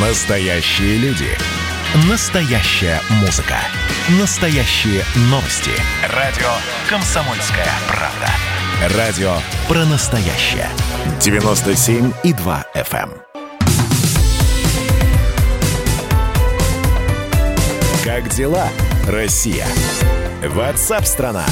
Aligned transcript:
Настоящие 0.00 0.96
люди. 0.98 1.26
Настоящая 2.08 3.00
музыка. 3.20 3.56
Настоящие 4.20 5.02
новости. 5.22 5.72
Радио 6.14 6.46
«Комсомольская 6.88 7.66
правда». 7.88 8.96
Радио 8.96 9.32
про 9.66 9.84
настоящее. 9.86 10.68
97,2 11.18 12.64
FM. 12.76 13.10
эм. 13.10 13.12
Как 18.04 18.28
дела, 18.28 18.68
Россия? 19.08 19.66
Ватсап-страна! 20.46 21.44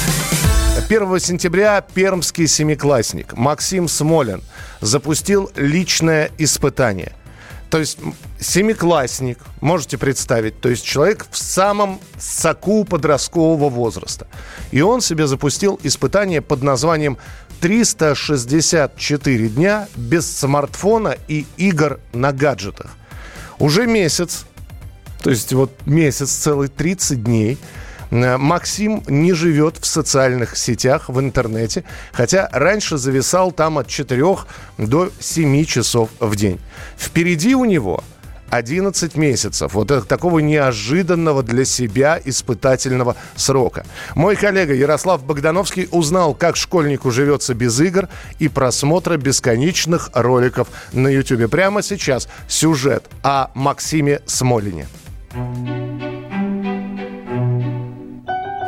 1 0.89 1.19
сентября 1.19 1.81
пермский 1.81 2.47
семиклассник 2.47 3.33
Максим 3.33 3.89
Смолин 3.89 4.41
запустил 4.81 5.51
личное 5.57 6.31
испытание. 6.39 7.16
То 7.71 7.79
есть 7.79 7.99
семиклассник, 8.39 9.39
можете 9.61 9.99
представить, 9.99 10.61
то 10.61 10.69
есть 10.69 10.85
человек 10.85 11.27
в 11.31 11.37
самом 11.37 12.01
соку 12.19 12.85
подросткового 12.85 13.69
возраста. 13.69 14.27
И 14.71 14.81
он 14.81 15.01
себе 15.01 15.27
запустил 15.27 15.81
испытание 15.83 16.43
под 16.43 16.63
названием 16.63 17.19
364 17.61 19.49
дня 19.49 19.89
без 19.97 20.31
смартфона 20.31 21.17
и 21.29 21.47
игр 21.57 21.99
на 22.13 22.33
гаджетах. 22.33 22.93
Уже 23.59 23.87
месяц 23.87 24.45
то 25.27 25.31
есть 25.31 25.53
вот 25.53 25.73
месяц 25.87 26.31
целый, 26.31 26.69
30 26.69 27.25
дней. 27.25 27.59
Э, 28.11 28.37
Максим 28.37 29.03
не 29.07 29.33
живет 29.33 29.79
в 29.79 29.87
социальных 29.87 30.57
сетях, 30.57 31.09
в 31.09 31.21
интернете, 31.21 31.85
хотя 32.13 32.49
раньше 32.53 32.97
зависал 32.99 33.53
там 33.53 33.79
от 33.79 33.89
4 33.89 34.25
до 34.79 35.11
7 35.19 35.65
часов 35.65 36.11
в 36.21 36.37
день. 36.37 36.61
Впереди 36.97 37.55
у 37.55 37.65
него 37.65 38.03
11 38.51 39.17
месяцев 39.17 39.75
вот 39.75 40.09
такого 40.09 40.39
неожиданного 40.39 41.43
для 41.43 41.65
себя 41.65 42.21
испытательного 42.25 43.17
срока. 43.35 43.85
Мой 44.15 44.37
коллега 44.37 44.75
Ярослав 44.75 45.25
Богдановский 45.25 45.89
узнал, 45.91 46.35
как 46.35 46.57
школьнику 46.57 47.11
живется 47.11 47.55
без 47.55 47.79
игр 47.81 48.09
и 48.39 48.49
просмотра 48.49 49.17
бесконечных 49.17 50.11
роликов 50.15 50.69
на 50.93 51.09
YouTube. 51.09 51.51
Прямо 51.51 51.83
сейчас 51.83 52.29
сюжет 52.49 53.05
о 53.23 53.51
Максиме 53.55 54.21
Смолине. 54.27 54.87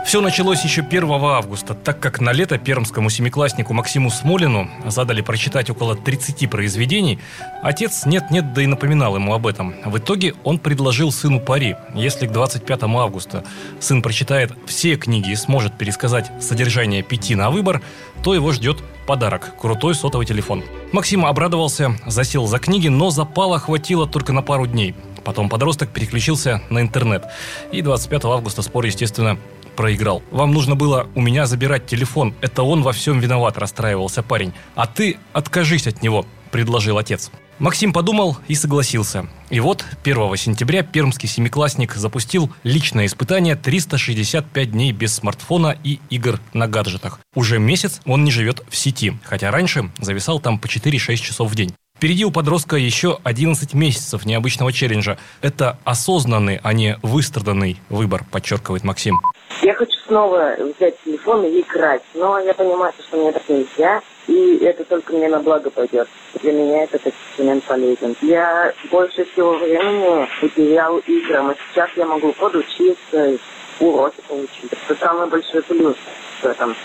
Все 0.09 0.23
началось 0.23 0.64
еще 0.64 0.81
1 0.81 1.05
августа, 1.12 1.75
так 1.75 2.01
как 2.01 2.19
на 2.23 2.33
лето 2.33 2.56
пермскому 2.56 3.11
семикласснику 3.11 3.75
Максиму 3.75 4.11
Смолину 4.11 4.70
задали 4.87 5.20
прочитать 5.20 5.69
около 5.69 5.97
30 5.97 6.48
произведений, 6.48 7.19
отец 7.62 8.06
нет-нет, 8.06 8.55
да 8.55 8.62
и 8.62 8.67
напоминал 8.67 9.17
ему 9.17 9.34
об 9.34 9.47
этом. 9.47 9.75
В 9.84 9.98
итоге 9.98 10.33
он 10.45 10.61
предложил 10.61 11.12
сыну 11.12 11.41
пари. 11.41 11.77
Если 11.95 12.27
к 12.27 12.33
25 12.33 12.84
августа 12.84 13.45
сын 13.81 14.01
прочитает 14.01 14.51
все 14.64 14.97
книги 14.97 15.33
и 15.33 15.36
сможет 15.36 15.77
пересказать 15.77 16.33
содержание 16.41 17.03
пяти 17.03 17.34
на 17.34 17.51
выбор, 17.51 17.83
то 18.23 18.33
его 18.33 18.53
ждет 18.53 18.79
подарок– 19.06 19.56
крутой 19.61 19.95
сотовый 19.95 20.27
телефон. 20.27 20.64
Максим 20.91 21.27
обрадовался, 21.27 21.98
засел 22.06 22.47
за 22.47 22.59
книги, 22.59 22.89
но 22.89 23.11
запала 23.11 23.59
хватило 23.59 24.06
только 24.06 24.33
на 24.33 24.41
пару 24.41 24.67
дней. 24.67 24.95
Потом 25.29 25.51
подросток 25.51 25.91
переключился 25.91 26.62
на 26.70 26.81
интернет. 26.81 27.27
И 27.70 27.83
25 27.83 28.25
августа 28.25 28.62
спор, 28.62 28.86
естественно, 28.86 29.36
проиграл. 29.79 30.25
Вам 30.33 30.53
нужно 30.53 30.75
было 30.75 31.07
у 31.15 31.21
меня 31.21 31.47
забирать 31.47 31.87
телефон. 31.87 32.34
Это 32.41 32.65
он 32.65 32.83
во 32.83 32.91
всем 32.91 33.21
виноват, 33.21 33.59
расстраивался 33.59 34.25
парень. 34.25 34.53
А 34.75 34.89
ты 34.89 35.19
откажись 35.33 35.87
от 35.87 36.03
него, 36.03 36.27
предложил 36.51 36.98
отец. 36.98 37.31
Максим 37.61 37.93
подумал 37.93 38.37
и 38.48 38.57
согласился. 38.57 39.29
И 39.51 39.61
вот 39.61 39.85
1 40.03 40.37
сентября 40.37 40.83
пермский 40.83 41.29
семиклассник 41.29 41.95
запустил 41.95 42.51
личное 42.65 43.07
испытание 43.07 43.55
365 43.55 44.73
дней 44.73 44.91
без 44.91 45.15
смартфона 45.15 45.77
и 45.85 46.01
игр 46.11 46.41
на 46.53 46.67
гаджетах. 46.67 47.20
Уже 47.36 47.61
месяц 47.61 48.01
он 48.05 48.25
не 48.25 48.33
живет 48.33 48.64
в 48.69 48.77
сети, 48.77 49.17
хотя 49.23 49.52
раньше 49.52 49.92
зависал 50.01 50.41
там 50.41 50.58
по 50.58 50.67
4-6 50.67 51.14
часов 51.19 51.52
в 51.52 51.55
день. 51.55 51.73
Впереди 51.98 52.25
у 52.25 52.31
подростка 52.31 52.77
еще 52.77 53.19
11 53.25 53.75
месяцев 53.75 54.25
необычного 54.25 54.73
челленджа. 54.73 55.19
Это 55.42 55.79
осознанный, 55.85 56.61
а 56.63 56.73
не 56.73 56.97
выстраданный 57.03 57.81
выбор, 57.89 58.23
подчеркивает 58.31 58.85
Максим. 58.85 59.17
Я 59.63 59.75
хочу 59.75 59.98
снова 60.07 60.55
взять 60.79 60.95
телефон 61.05 61.45
и 61.45 61.61
играть, 61.61 62.03
но 62.14 62.39
я 62.39 62.55
понимаю, 62.55 62.92
что 63.01 63.17
мне 63.17 63.33
так 63.33 63.42
нельзя, 63.48 64.01
и 64.29 64.58
это 64.58 64.85
только 64.85 65.13
мне 65.13 65.29
на 65.29 65.41
благо 65.41 65.70
пойдет. 65.70 66.08
Для 66.41 66.53
меня 66.53 66.85
этот 66.85 67.05
эксперимент 67.05 67.64
полезен. 67.64 68.14
Я 68.23 68.73
больше 68.92 69.25
всего 69.33 69.58
времени 69.58 70.29
уделял 70.41 70.98
играм, 70.98 71.51
и 71.51 71.57
сейчас 71.73 71.91
я 71.97 72.07
могу 72.07 72.33
подучиться, 72.35 73.39
уроки 73.81 74.20
получить. 74.29 74.70
Это 74.89 75.01
самый 75.01 75.29
большой 75.29 75.63
плюс 75.63 75.97
в 76.41 76.45
этом. 76.45 76.77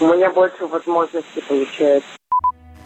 У 0.00 0.06
меня 0.06 0.30
больше 0.30 0.66
возможностей 0.66 1.42
получается. 1.46 2.08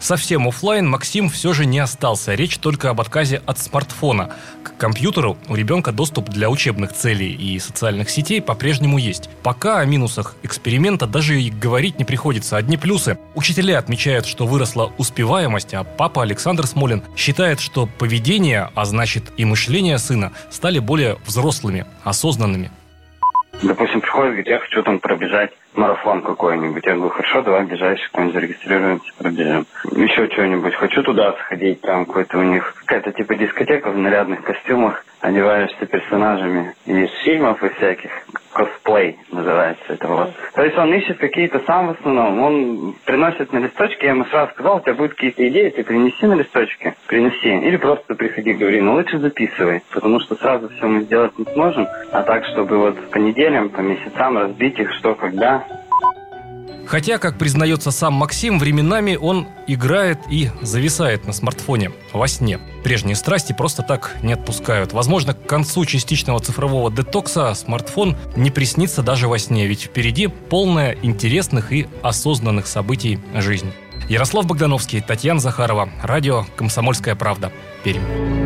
Совсем 0.06 0.46
оффлайн 0.46 0.88
Максим 0.88 1.28
все 1.28 1.52
же 1.52 1.66
не 1.66 1.80
остался. 1.80 2.34
Речь 2.34 2.58
только 2.58 2.90
об 2.90 3.00
отказе 3.00 3.42
от 3.44 3.58
смартфона. 3.58 4.30
К 4.62 4.76
компьютеру 4.76 5.36
у 5.48 5.56
ребенка 5.56 5.90
доступ 5.90 6.28
для 6.28 6.48
учебных 6.48 6.92
целей 6.92 7.32
и 7.32 7.58
социальных 7.58 8.08
сетей 8.08 8.40
по-прежнему 8.40 8.98
есть. 8.98 9.28
Пока 9.42 9.80
о 9.80 9.84
минусах 9.84 10.36
эксперимента 10.44 11.08
даже 11.08 11.42
и 11.42 11.50
говорить 11.50 11.98
не 11.98 12.04
приходится. 12.04 12.56
Одни 12.56 12.76
плюсы. 12.76 13.18
Учителя 13.34 13.80
отмечают, 13.80 14.26
что 14.26 14.46
выросла 14.46 14.92
успеваемость, 14.96 15.74
а 15.74 15.82
папа 15.82 16.22
Александр 16.22 16.68
Смолин 16.68 17.02
считает, 17.16 17.58
что 17.58 17.88
поведение, 17.98 18.70
а 18.76 18.84
значит 18.84 19.32
и 19.36 19.44
мышление 19.44 19.98
сына, 19.98 20.30
стали 20.52 20.78
более 20.78 21.18
взрослыми, 21.26 21.84
осознанными. 22.04 22.70
Допустим, 23.62 24.00
приходит, 24.00 24.28
говорит, 24.28 24.48
я 24.48 24.58
хочу 24.58 24.82
там 24.82 25.00
пробежать 25.00 25.50
марафон 25.74 26.22
какой-нибудь. 26.22 26.84
Я 26.84 26.94
говорю, 26.94 27.10
хорошо, 27.10 27.42
давай 27.42 27.64
ближайший 27.64 28.06
какой-нибудь 28.10 28.34
зарегистрируемся, 28.34 29.12
пробежим. 29.18 29.66
Еще 29.92 30.28
что-нибудь. 30.30 30.74
Хочу 30.74 31.02
туда 31.02 31.32
сходить, 31.32 31.80
там 31.80 32.04
какой-то 32.04 32.38
у 32.38 32.42
них 32.42 32.74
какая-то 32.84 33.12
типа 33.12 33.34
дискотека 33.34 33.90
в 33.90 33.98
нарядных 33.98 34.42
костюмах. 34.42 35.04
Одеваешься 35.20 35.86
персонажами 35.86 36.74
из 36.84 37.10
фильмов 37.24 37.62
и 37.62 37.68
всяких. 37.70 38.10
Косплей 38.56 39.18
называется 39.30 39.84
это 39.88 40.08
вот. 40.08 40.30
То 40.54 40.64
есть 40.64 40.78
он 40.78 40.94
ищет 40.94 41.18
какие-то 41.18 41.60
сам 41.66 41.88
в 41.88 41.90
основном. 41.90 42.40
Он 42.40 42.94
приносит 43.04 43.52
на 43.52 43.58
листочки, 43.58 44.06
я 44.06 44.12
ему 44.12 44.24
сразу 44.24 44.52
сказал, 44.52 44.78
у 44.78 44.80
тебя 44.80 44.94
будут 44.94 45.12
какие-то 45.12 45.46
идеи, 45.46 45.68
ты 45.68 45.84
принеси 45.84 46.24
на 46.24 46.32
листочки, 46.32 46.94
приноси. 47.06 47.50
Или 47.50 47.76
просто 47.76 48.14
приходи, 48.14 48.54
говори, 48.54 48.80
но 48.80 48.94
лучше 48.94 49.18
записывай, 49.18 49.82
потому 49.92 50.20
что 50.20 50.36
сразу 50.36 50.70
все 50.70 50.86
мы 50.86 51.02
сделать 51.02 51.38
не 51.38 51.44
сможем. 51.52 51.86
А 52.12 52.22
так, 52.22 52.46
чтобы 52.46 52.78
вот 52.78 53.10
по 53.10 53.18
неделям, 53.18 53.68
по 53.68 53.80
месяцам 53.80 54.38
разбить 54.38 54.78
их, 54.78 54.90
что, 54.94 55.14
когда, 55.14 55.62
Хотя, 56.86 57.18
как 57.18 57.36
признается 57.36 57.90
сам 57.90 58.14
Максим, 58.14 58.58
временами 58.58 59.16
он 59.16 59.48
играет 59.66 60.18
и 60.30 60.50
зависает 60.62 61.26
на 61.26 61.32
смартфоне 61.32 61.90
во 62.12 62.28
сне. 62.28 62.60
Прежние 62.84 63.16
страсти 63.16 63.52
просто 63.52 63.82
так 63.82 64.16
не 64.22 64.32
отпускают. 64.32 64.92
Возможно, 64.92 65.34
к 65.34 65.46
концу 65.46 65.84
частичного 65.84 66.38
цифрового 66.40 66.90
детокса 66.90 67.54
смартфон 67.54 68.16
не 68.36 68.50
приснится 68.50 69.02
даже 69.02 69.26
во 69.26 69.38
сне, 69.38 69.66
ведь 69.66 69.82
впереди 69.82 70.28
полная 70.28 70.96
интересных 71.02 71.72
и 71.72 71.88
осознанных 72.02 72.66
событий 72.68 73.18
жизнь. 73.34 73.72
Ярослав 74.08 74.46
Богдановский, 74.46 75.00
Татьяна 75.00 75.40
Захарова, 75.40 75.88
радио 76.02 76.46
«Комсомольская 76.56 77.16
правда», 77.16 77.50
Пермь. 77.82 78.45